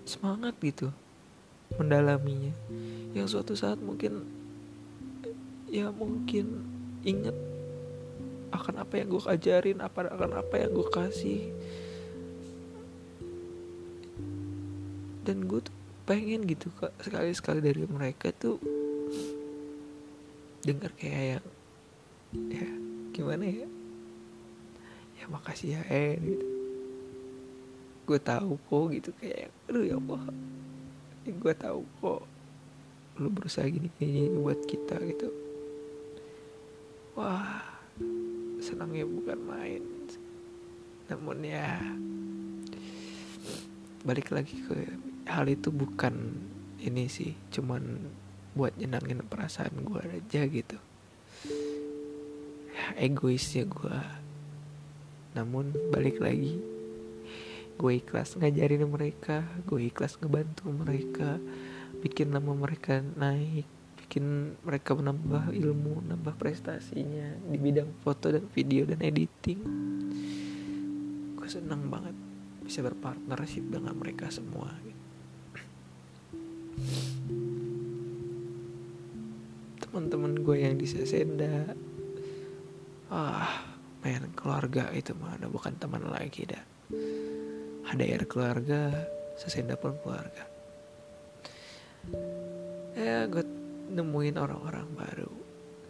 semangat 0.02 0.58
gitu 0.58 0.90
mendalaminya. 1.78 2.50
Yang 3.14 3.38
suatu 3.38 3.54
saat 3.54 3.78
mungkin 3.78 4.26
ya 5.70 5.94
mungkin 5.94 6.66
inget 7.02 7.51
akan 8.52 8.84
apa 8.84 9.00
yang 9.00 9.08
gue 9.08 9.22
ajarin 9.24 9.78
apa 9.80 10.12
akan 10.12 10.32
apa 10.36 10.54
yang 10.60 10.70
gue 10.76 10.88
kasih. 10.92 11.42
Dan 15.24 15.48
gue 15.48 15.64
tuh 15.64 15.74
pengen 16.04 16.44
gitu 16.44 16.68
kak 16.76 16.92
sekali 17.00 17.32
sekali 17.32 17.60
dari 17.64 17.88
mereka 17.88 18.34
tuh 18.34 18.60
dengar 20.62 20.92
kayak 20.94 21.38
yang 21.38 21.46
ya 22.52 22.68
gimana 23.16 23.44
ya? 23.48 23.66
Ya 25.16 25.24
makasih 25.32 25.80
ya 25.80 25.82
eh 25.88 26.20
gitu. 26.20 26.46
Gue 28.04 28.18
tahu 28.20 28.60
kok 28.68 28.84
gitu 28.92 29.10
kayak 29.16 29.48
aduh 29.70 29.84
ya 29.88 29.96
allah. 29.96 30.22
Ya, 31.24 31.32
gue 31.32 31.54
tahu 31.56 31.80
kok 32.02 32.22
lu 33.16 33.28
berusaha 33.32 33.64
gini 33.64 33.88
gini 33.96 34.28
buat 34.28 34.60
kita 34.68 35.00
gitu. 35.08 35.30
Wah 37.16 37.71
senangnya 38.72 39.04
bukan 39.04 39.38
main. 39.44 39.84
Namun 41.12 41.44
ya 41.44 41.76
balik 44.02 44.32
lagi 44.32 44.56
ke 44.64 44.88
hal 45.28 45.46
itu 45.46 45.68
bukan 45.68 46.34
ini 46.82 47.06
sih 47.06 47.36
cuman 47.54 48.00
buat 48.56 48.74
nyenangin 48.80 49.20
perasaan 49.28 49.84
gue 49.84 50.02
aja 50.02 50.42
gitu. 50.48 50.78
Ya, 52.72 52.86
egoisnya 53.04 53.68
gue 53.68 53.98
namun 55.32 55.72
balik 55.92 56.20
lagi 56.20 56.60
gue 57.80 57.92
ikhlas 57.96 58.36
ngajarin 58.36 58.84
mereka 58.84 59.44
gue 59.64 59.88
ikhlas 59.88 60.20
ngebantu 60.20 60.68
mereka 60.68 61.40
bikin 62.04 62.32
nama 62.32 62.52
mereka 62.52 63.00
naik 63.16 63.64
bikin 64.12 64.60
mereka 64.60 64.92
menambah 64.92 65.56
ilmu 65.56 66.04
nambah 66.04 66.36
prestasinya 66.36 67.32
di 67.48 67.56
bidang 67.56 67.96
foto 68.04 68.28
dan 68.28 68.44
video 68.52 68.84
dan 68.84 69.00
editing. 69.00 69.56
Gue 71.32 71.48
seneng 71.48 71.88
banget 71.88 72.12
bisa 72.60 72.84
berpartnership 72.84 73.72
dengan 73.72 73.96
mereka 73.96 74.28
semua. 74.28 74.68
Teman-teman 79.80 80.44
gue 80.44 80.60
yang 80.60 80.76
di 80.76 80.84
Sesenda 80.84 81.72
ah 83.08 83.64
main 84.04 84.28
keluarga 84.36 84.92
itu 84.92 85.16
mana 85.16 85.48
bukan 85.48 85.72
teman 85.80 86.04
lagi 86.04 86.52
dah. 86.52 86.64
Ada 87.88 88.04
air 88.04 88.28
keluarga 88.28 88.92
Sesenda 89.40 89.80
pun 89.80 89.96
keluarga. 90.04 90.44
Ya 92.92 93.24
gue 93.24 93.51
nemuin 93.92 94.40
orang-orang 94.40 94.88
baru. 94.96 95.32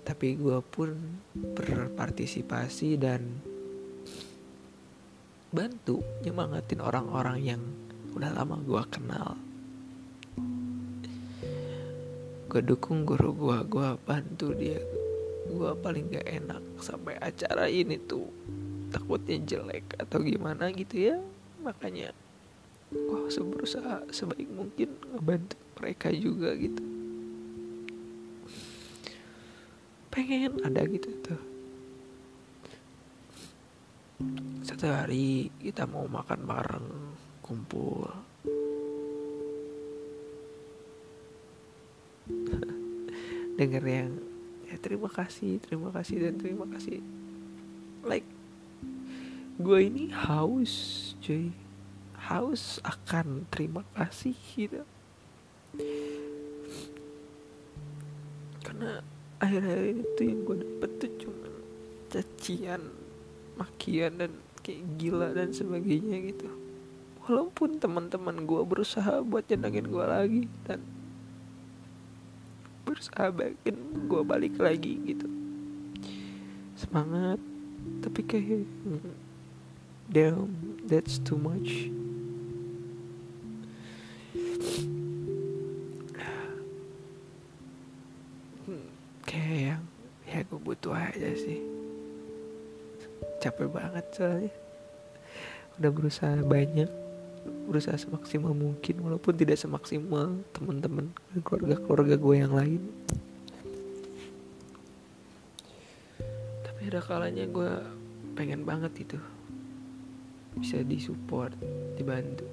Tapi 0.03 0.35
gue 0.35 0.59
pun 0.67 0.91
berpartisipasi 1.39 2.99
dan 2.99 3.39
bantu 5.55 6.03
nyemangatin 6.27 6.83
orang-orang 6.83 7.39
yang 7.39 7.63
udah 8.19 8.35
lama 8.35 8.59
gue 8.59 8.83
kenal. 8.91 9.39
Gue 12.51 12.63
dukung 12.67 13.07
guru 13.07 13.31
gue 13.33 13.59
gue 13.71 13.89
bantu 14.03 14.51
dia. 14.59 14.83
Gue 15.47 15.71
paling 15.79 16.11
gak 16.11 16.27
enak 16.27 16.63
sampai 16.83 17.15
acara 17.23 17.71
ini 17.71 17.97
tuh 18.03 18.27
takutnya 18.91 19.39
jelek 19.47 19.87
atau 20.03 20.19
gimana 20.19 20.75
gitu 20.75 21.15
ya. 21.15 21.17
Makanya 21.63 22.11
gue 22.91 23.17
harus 23.17 23.39
berusaha 23.39 24.05
sebaik 24.11 24.51
mungkin 24.53 24.93
ngebantu 25.15 25.57
mereka 25.81 26.13
juga 26.13 26.53
gitu 26.59 26.92
pengen 30.13 30.61
ada 30.61 30.85
gitu 30.85 31.09
tuh. 31.25 31.41
Satu 34.61 34.93
hari 34.93 35.49
kita 35.57 35.89
mau 35.89 36.05
makan 36.05 36.45
bareng 36.45 37.17
kumpul. 37.41 38.13
Denger 43.59 43.85
yang 43.89 44.21
ya 44.69 44.77
terima 44.77 45.09
kasih 45.09 45.57
terima 45.65 45.89
kasih 45.89 46.29
dan 46.29 46.37
terima 46.37 46.69
kasih. 46.69 47.01
Like 48.05 48.29
gue 49.57 49.81
ini 49.81 50.13
haus 50.13 51.17
cuy. 51.25 51.57
Haus 52.23 52.79
akan 52.87 53.51
terima 53.51 53.83
kasih 53.99 54.39
gitu 54.55 54.87
akhir-akhir 59.43 60.07
itu 60.07 60.21
yang 60.23 60.41
gue 60.47 60.57
dapet 60.63 60.91
tuh 61.03 61.13
cuma 61.27 61.51
cacian 62.15 62.83
makian 63.59 64.13
dan 64.15 64.31
kayak 64.63 64.83
gila 64.97 65.35
dan 65.35 65.51
sebagainya 65.51 66.31
gitu. 66.31 66.47
Walaupun 67.27 67.83
teman-teman 67.83 68.47
gue 68.47 68.63
berusaha 68.63 69.19
buat 69.27 69.43
nyenengin 69.51 69.91
gue 69.91 70.07
lagi 70.07 70.43
dan 70.63 70.79
berusaha 72.87 73.35
bikin 73.35 74.07
gue 74.07 74.23
balik 74.23 74.55
lagi 74.63 74.99
gitu. 75.03 75.27
Semangat 76.79 77.43
tapi 78.03 78.23
kayak 78.23 78.67
damn 80.11 80.51
that's 80.87 81.19
too 81.23 81.39
much 81.39 81.91
ya 90.43 90.51
gue 90.51 90.59
butuh 90.59 90.91
aja 90.91 91.31
sih. 91.39 91.63
Capek 93.39 93.71
banget 93.71 94.03
soalnya. 94.11 94.51
Udah 95.79 95.91
berusaha 95.95 96.35
banyak 96.43 96.91
berusaha 97.43 97.95
semaksimal 97.95 98.55
mungkin 98.55 99.03
walaupun 99.03 99.35
tidak 99.39 99.59
semaksimal 99.59 100.35
teman-teman 100.51 101.15
keluarga-keluarga 101.47 102.19
gue 102.19 102.35
yang 102.35 102.55
lain. 102.59 102.83
Tapi 106.67 106.81
ada 106.91 106.99
kalanya 106.99 107.47
gue 107.47 107.71
pengen 108.35 108.67
banget 108.67 109.07
itu 109.07 109.19
bisa 110.59 110.83
disupport 110.83 111.55
dibantu. 111.95 112.47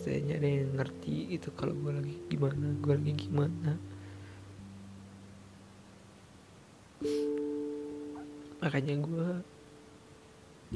Saya 0.00 0.24
ada 0.40 0.48
yang 0.48 0.72
ngerti 0.80 1.36
itu 1.36 1.52
kalau 1.52 1.76
gue 1.76 1.92
lagi 2.00 2.16
gimana 2.32 2.76
gue 2.80 2.92
lagi 2.96 3.12
gimana 3.28 3.91
makanya 8.62 8.94
gue 8.94 9.28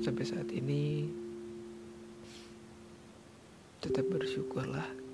sampai 0.02 0.24
saat 0.26 0.50
ini 0.50 1.06
tetap 3.78 4.10
bersyukur 4.10 4.66
lah 4.66 5.06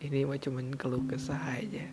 ini 0.00 0.24
mah 0.24 0.40
cuman 0.40 0.72
keluh 0.80 1.04
kesah 1.04 1.60
aja. 1.60 1.84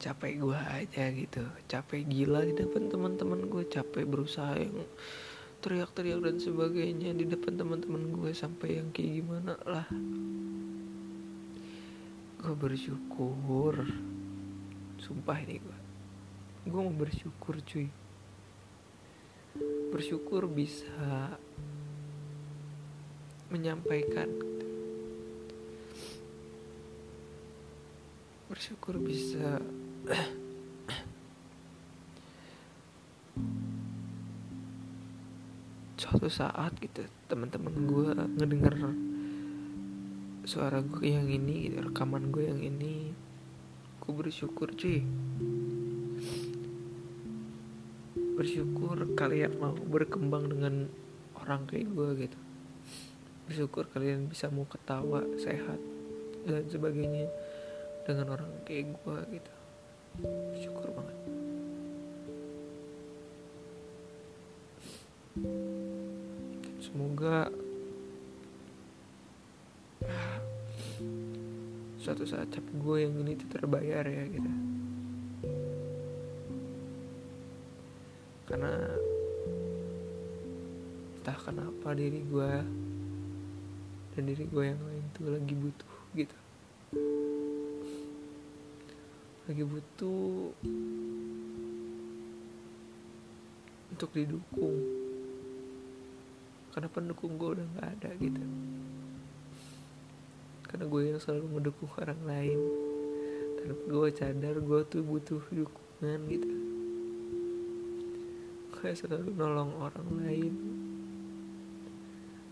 Capek 0.00 0.40
gue 0.40 0.56
aja 0.56 1.04
gitu. 1.12 1.44
Capek 1.68 2.00
gila 2.08 2.48
di 2.48 2.56
depan 2.56 2.88
teman-teman 2.88 3.44
gue 3.44 3.68
capek 3.68 4.08
berusaha 4.08 4.56
yang 4.56 4.88
teriak-teriak 5.60 6.24
dan 6.24 6.40
sebagainya 6.40 7.12
di 7.12 7.28
depan 7.28 7.60
teman-teman 7.60 8.08
gue 8.08 8.32
sampai 8.32 8.80
yang 8.80 8.88
kayak 8.96 9.20
gimana 9.20 9.52
lah. 9.68 9.84
Gue 12.40 12.56
bersyukur. 12.56 13.84
Sumpah 14.96 15.36
ini 15.44 15.60
gue 15.60 15.78
gue 16.64 16.80
mau 16.80 16.96
bersyukur 16.96 17.60
cuy 17.60 17.92
bersyukur 19.94 20.50
bisa 20.50 21.38
menyampaikan. 23.54 24.26
Bersyukur 28.50 28.98
bisa 28.98 29.62
suatu 35.94 36.26
saat 36.26 36.74
gitu 36.78 37.06
teman-teman 37.30 37.74
gue 37.86 38.10
ngedenger 38.38 38.74
suara 40.44 40.84
gue 40.84 41.06
yang 41.08 41.30
ini 41.30 41.70
gitu, 41.70 41.80
rekaman 41.80 42.28
gue 42.28 42.44
yang 42.50 42.60
ini. 42.60 43.14
Gue 44.02 44.12
bersyukur 44.12 44.74
cuy 44.76 45.00
bersyukur 48.34 48.98
kalian 49.14 49.54
mau 49.62 49.72
berkembang 49.72 50.50
dengan 50.50 50.90
orang 51.38 51.70
kayak 51.70 51.86
gue 51.94 52.08
gitu. 52.26 52.38
Bersyukur 53.46 53.86
kalian 53.94 54.26
bisa 54.26 54.50
mau 54.50 54.66
ketawa 54.66 55.22
sehat 55.38 55.78
dan 56.42 56.66
sebagainya 56.66 57.30
dengan 58.02 58.34
orang 58.34 58.50
kayak 58.66 58.90
gue 59.00 59.18
gitu. 59.38 59.52
Bersyukur 60.50 60.88
banget. 60.90 61.18
Semoga 66.82 67.50
suatu 72.04 72.28
saat 72.28 72.52
capek 72.52 72.76
gue 72.84 72.96
yang 73.08 73.14
ini 73.24 73.32
tuh 73.40 73.48
terbayar 73.48 74.04
ya 74.04 74.28
gitu 74.28 74.73
karena 78.44 78.72
entah 81.16 81.38
kenapa 81.40 81.96
diri 81.96 82.20
gue 82.28 82.52
dan 84.12 84.22
diri 84.28 84.44
gue 84.44 84.64
yang 84.68 84.82
lain 84.84 85.04
tuh 85.16 85.32
lagi 85.32 85.54
butuh 85.56 85.94
gitu. 86.12 86.36
Lagi 89.48 89.64
butuh 89.64 90.52
untuk 93.96 94.10
didukung. 94.12 94.76
Karena 96.76 96.88
pendukung 96.92 97.40
gue 97.40 97.48
udah 97.56 97.66
nggak 97.72 97.88
ada 97.96 98.10
gitu. 98.20 98.44
Karena 100.68 100.84
gue 100.84 101.00
yang 101.08 101.20
selalu 101.24 101.44
mendukung 101.48 101.88
orang 101.96 102.20
lain. 102.28 102.60
Tanpa 103.56 103.84
gue 103.88 104.08
sadar 104.12 104.56
gue 104.60 104.80
tuh 104.92 105.00
butuh 105.00 105.40
dukungan 105.48 106.20
gitu 106.28 106.73
gue 108.84 108.92
selalu 108.92 109.32
nolong 109.32 109.72
orang 109.80 110.08
lain. 110.20 110.52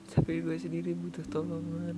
Tapi 0.08 0.40
gue 0.40 0.56
sendiri 0.56 0.96
butuh 0.96 1.20
tolongan. 1.28 1.92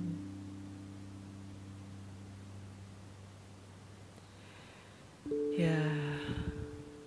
Ya 5.55 5.79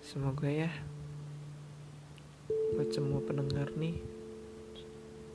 semoga 0.01 0.49
ya 0.49 0.73
buat 2.73 2.89
semua 2.89 3.21
pendengar 3.21 3.77
nih 3.77 4.01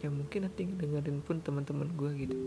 yang 0.02 0.18
mungkin 0.18 0.50
nanti 0.50 0.66
dengerin 0.66 1.22
pun 1.22 1.38
teman-teman 1.46 1.94
gue 1.94 2.10
gitu. 2.26 2.38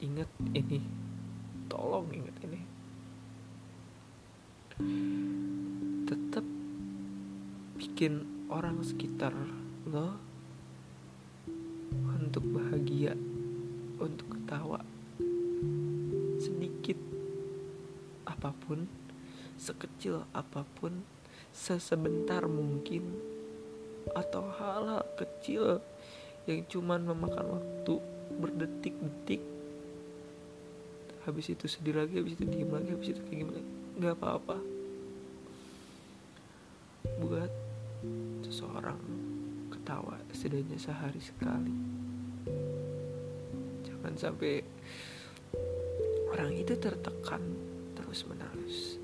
Ingat 0.00 0.32
ini 0.56 0.80
tolong 1.68 2.08
ingat 2.08 2.36
ini 2.40 2.60
bikin 7.98 8.46
orang 8.46 8.78
sekitar 8.86 9.34
lo 9.90 10.14
untuk 12.14 12.46
bahagia 12.46 13.18
untuk 13.98 14.38
ketawa 14.38 14.86
sedikit 16.38 16.94
apa 18.22 18.54
pun 18.54 18.86
sekecil 19.58 20.22
apa 20.30 20.62
pun 20.78 21.02
sesebentar 21.50 22.46
mungkin 22.46 23.18
atau 24.14 24.46
hal-hal 24.46 25.02
kecil 25.18 25.82
yang 26.46 26.62
cuman 26.70 27.02
memakan 27.02 27.58
waktu 27.58 27.98
berdetik-detik. 28.38 29.42
Habis 31.26 31.50
itu 31.50 31.66
sedih 31.66 31.98
lagi 31.98 32.22
habis 32.22 32.38
itu 32.38 32.46
diem 32.46 32.70
lagi 32.70 32.94
habis 32.94 33.10
itu 33.10 33.20
kayak 33.26 33.38
gimana? 33.42 33.62
Nggak 33.98 34.14
apa-apa. 34.22 34.56
Buat 37.18 37.67
seseorang 38.78 39.02
ketawa 39.74 40.14
setidaknya 40.30 40.78
sehari 40.78 41.18
sekali. 41.18 41.74
Jangan 43.82 44.14
sampai 44.14 44.62
orang 46.30 46.54
itu 46.54 46.78
tertekan 46.78 47.42
terus 47.98 48.22
menerus. 48.30 49.02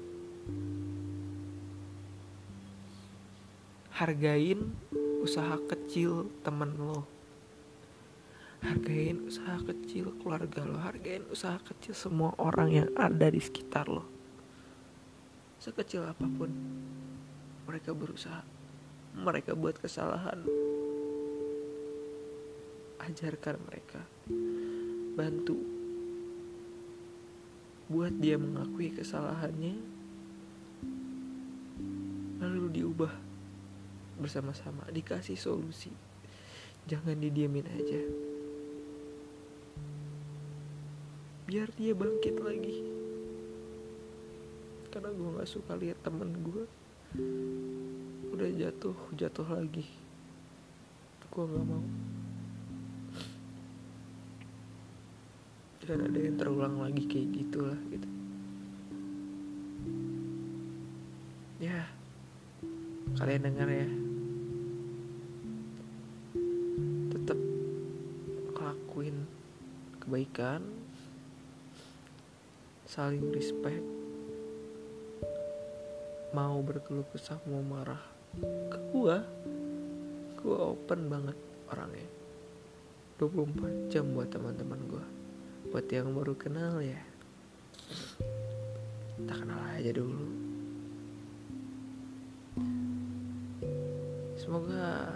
Hargain 3.98 4.78
usaha 5.26 5.58
kecil 5.66 6.30
temen 6.46 6.78
lo. 6.78 7.02
Hargain 8.62 9.26
usaha 9.26 9.58
kecil 9.58 10.14
keluarga 10.22 10.62
lo. 10.62 10.78
Hargain 10.78 11.26
usaha 11.34 11.58
kecil 11.66 11.98
semua 11.98 12.30
orang 12.38 12.70
yang 12.70 12.88
ada 12.94 13.26
di 13.26 13.42
sekitar 13.42 13.90
lo. 13.90 14.06
Sekecil 15.58 16.06
apa 16.06 16.30
pun 16.30 16.54
mereka 17.66 17.90
berusaha 17.90 18.53
mereka 19.14 19.54
buat 19.54 19.78
kesalahan. 19.78 20.42
Ajarkan 22.98 23.56
mereka. 23.70 24.02
Bantu. 25.14 25.58
Buat 27.86 28.18
dia 28.18 28.34
mengakui 28.34 28.90
kesalahannya. 28.90 29.78
Lalu 32.42 32.64
diubah 32.74 33.12
bersama-sama. 34.18 34.82
Dikasih 34.90 35.38
solusi. 35.38 35.94
Jangan 36.90 37.16
didiemin 37.22 37.70
aja. 37.70 38.02
Biar 41.46 41.70
dia 41.78 41.94
bangkit 41.94 42.36
lagi. 42.42 42.82
Karena 44.90 45.10
gue 45.12 45.28
nggak 45.38 45.50
suka 45.50 45.76
lihat 45.76 46.00
temen 46.02 46.30
gue 46.40 46.64
udah 48.34 48.50
jatuh 48.50 48.98
jatuh 49.14 49.46
lagi. 49.46 49.86
Gue 51.30 51.44
nggak 51.46 51.66
mau. 51.70 51.86
Dan 55.86 55.98
ada 56.10 56.18
yang 56.18 56.34
terulang 56.34 56.82
lagi 56.82 57.06
kayak 57.06 57.30
gitulah 57.30 57.78
gitu. 57.94 58.08
Ya 61.62 61.86
kalian 63.22 63.46
dengar 63.46 63.70
ya. 63.70 63.88
Tetap 67.14 67.38
ngelakuin 68.58 69.16
kebaikan 70.02 70.62
saling 72.90 73.30
respect 73.30 73.82
mau 76.34 76.58
berkeluh 76.62 77.06
kesah 77.14 77.38
mau 77.46 77.62
marah 77.62 78.13
ke 78.42 78.78
gua 78.90 79.22
gua 80.44 80.76
open 80.76 81.08
banget 81.08 81.38
orangnya. 81.72 82.08
24 83.16 83.88
jam 83.88 84.04
buat 84.12 84.28
teman-teman 84.28 84.80
gua. 84.90 85.04
Buat 85.72 85.86
yang 85.88 86.12
baru 86.12 86.34
kenal 86.36 86.82
ya. 86.84 87.00
Kita 89.16 89.34
kenal 89.34 89.60
aja 89.72 89.90
dulu. 89.94 90.26
Semoga 94.36 95.08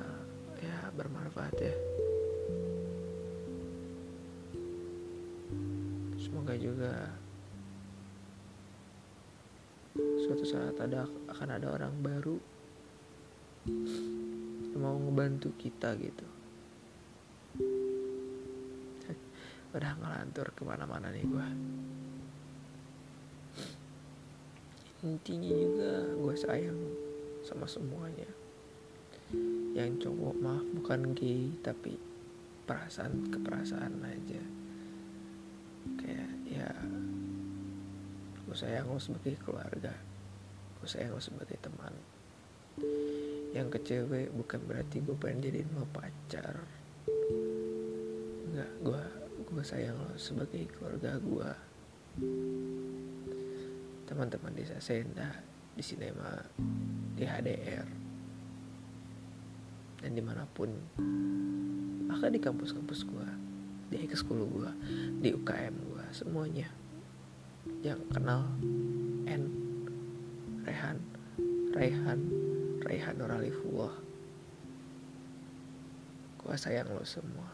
ya 0.64 0.88
bermanfaat 0.96 1.57
ya. 1.61 1.74
Semoga 6.16 6.57
juga 6.57 7.12
suatu 10.24 10.44
saat 10.48 10.76
ada 10.81 11.04
akan 11.28 11.48
ada 11.61 11.66
orang 11.72 11.92
baru 12.00 12.57
mau 14.78 14.94
ngebantu 14.94 15.50
kita 15.59 15.98
gitu. 15.98 16.26
Udah 19.76 19.92
ngelantur 19.98 20.54
ke 20.54 20.62
mana-mana 20.62 21.11
nih 21.11 21.26
gue 21.26 21.48
intinya 24.98 25.54
juga 25.54 26.11
gue 26.11 26.35
sayang 26.35 26.81
sama 27.46 27.70
semuanya. 27.70 28.26
Yang 29.78 30.11
cowok 30.11 30.35
maaf 30.42 30.66
bukan 30.74 31.14
gay 31.14 31.54
tapi 31.62 31.94
perasaan 32.66 33.31
keperasaan 33.31 33.94
aja. 34.02 34.42
Kayak 36.02 36.35
ya 36.50 36.66
gue 38.48 38.57
sayang 38.57 38.88
lo 38.88 38.96
sebagai 38.96 39.37
keluarga 39.44 39.92
gue 40.81 40.88
sayang 40.88 41.12
lo 41.12 41.20
sebagai 41.20 41.61
teman 41.61 41.92
yang 43.56 43.72
ke 43.72 43.80
cewek 43.80 44.28
bukan 44.36 44.60
berarti 44.68 45.00
gue 45.00 45.16
pengen 45.16 45.44
jadiin 45.48 45.70
lo 45.74 45.88
pacar. 45.90 46.62
Enggak, 48.48 48.70
gue 48.84 49.02
gue 49.48 49.64
sayang 49.64 49.96
lo 49.96 50.12
sebagai 50.20 50.68
keluarga 50.76 51.16
gue 51.16 51.50
teman-teman 54.04 54.52
desa 54.52 54.76
Senda 54.82 55.30
di 55.72 55.82
sinema 55.84 56.42
di 57.14 57.22
HDR 57.22 57.86
dan 60.02 60.10
di 60.14 60.22
mana 60.22 60.42
pun 60.50 60.70
bahkan 62.10 62.34
di 62.34 62.40
kampus-kampus 62.42 63.06
gue 63.06 63.28
di 63.94 63.96
ekskul 64.04 64.42
gue 64.42 64.70
di 65.22 65.30
UKM 65.32 65.74
gue 65.94 66.04
semuanya 66.10 66.68
yang 67.80 68.00
kenal 68.10 68.42
N 69.28 69.42
Rehan 70.66 70.98
Rehan 71.72 72.47
Rehan 72.88 73.20
Nuralifullah 73.20 73.94
gue 76.40 76.55
sayang 76.57 76.88
lo 76.88 77.05
semua 77.05 77.53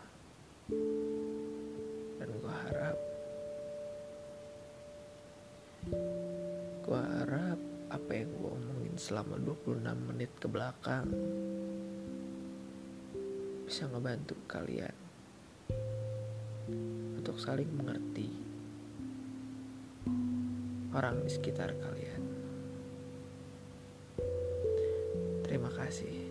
dan 2.23 2.31
gue 2.31 2.55
harap 2.71 2.99
gue 6.87 7.01
harap 7.19 7.61
apa 7.91 8.11
yang 8.15 8.31
gue 8.39 8.51
omongin 8.55 8.95
selama 8.95 9.35
26 9.43 9.83
menit 10.15 10.31
ke 10.39 10.47
belakang 10.47 11.11
bisa 13.67 13.91
ngebantu 13.91 14.39
kalian 14.47 14.95
untuk 17.19 17.43
saling 17.43 17.69
mengerti 17.75 18.31
orang 20.95 21.27
di 21.27 21.31
sekitar 21.33 21.75
kalian. 21.75 22.24
Kasih. 25.75 26.31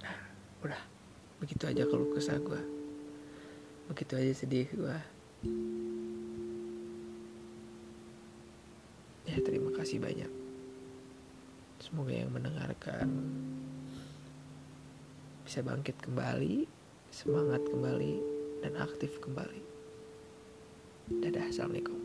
Nah, 0.00 0.18
udah, 0.62 0.82
begitu 1.42 1.66
aja 1.66 1.82
kalau 1.86 2.06
kesah 2.14 2.38
gue. 2.38 2.62
Begitu 3.90 4.12
aja 4.18 4.32
sedih 4.34 4.66
gue. 4.70 4.96
Ya 9.26 9.38
terima 9.42 9.74
kasih 9.74 9.98
banyak. 9.98 10.30
Semoga 11.82 12.14
yang 12.14 12.32
mendengarkan 12.34 13.08
bisa 15.46 15.62
bangkit 15.62 15.94
kembali, 16.02 16.66
semangat 17.14 17.62
kembali, 17.70 18.18
dan 18.66 18.74
aktif 18.82 19.22
kembali. 19.22 19.62
Dadah, 21.22 21.46
assalamualaikum. 21.46 21.95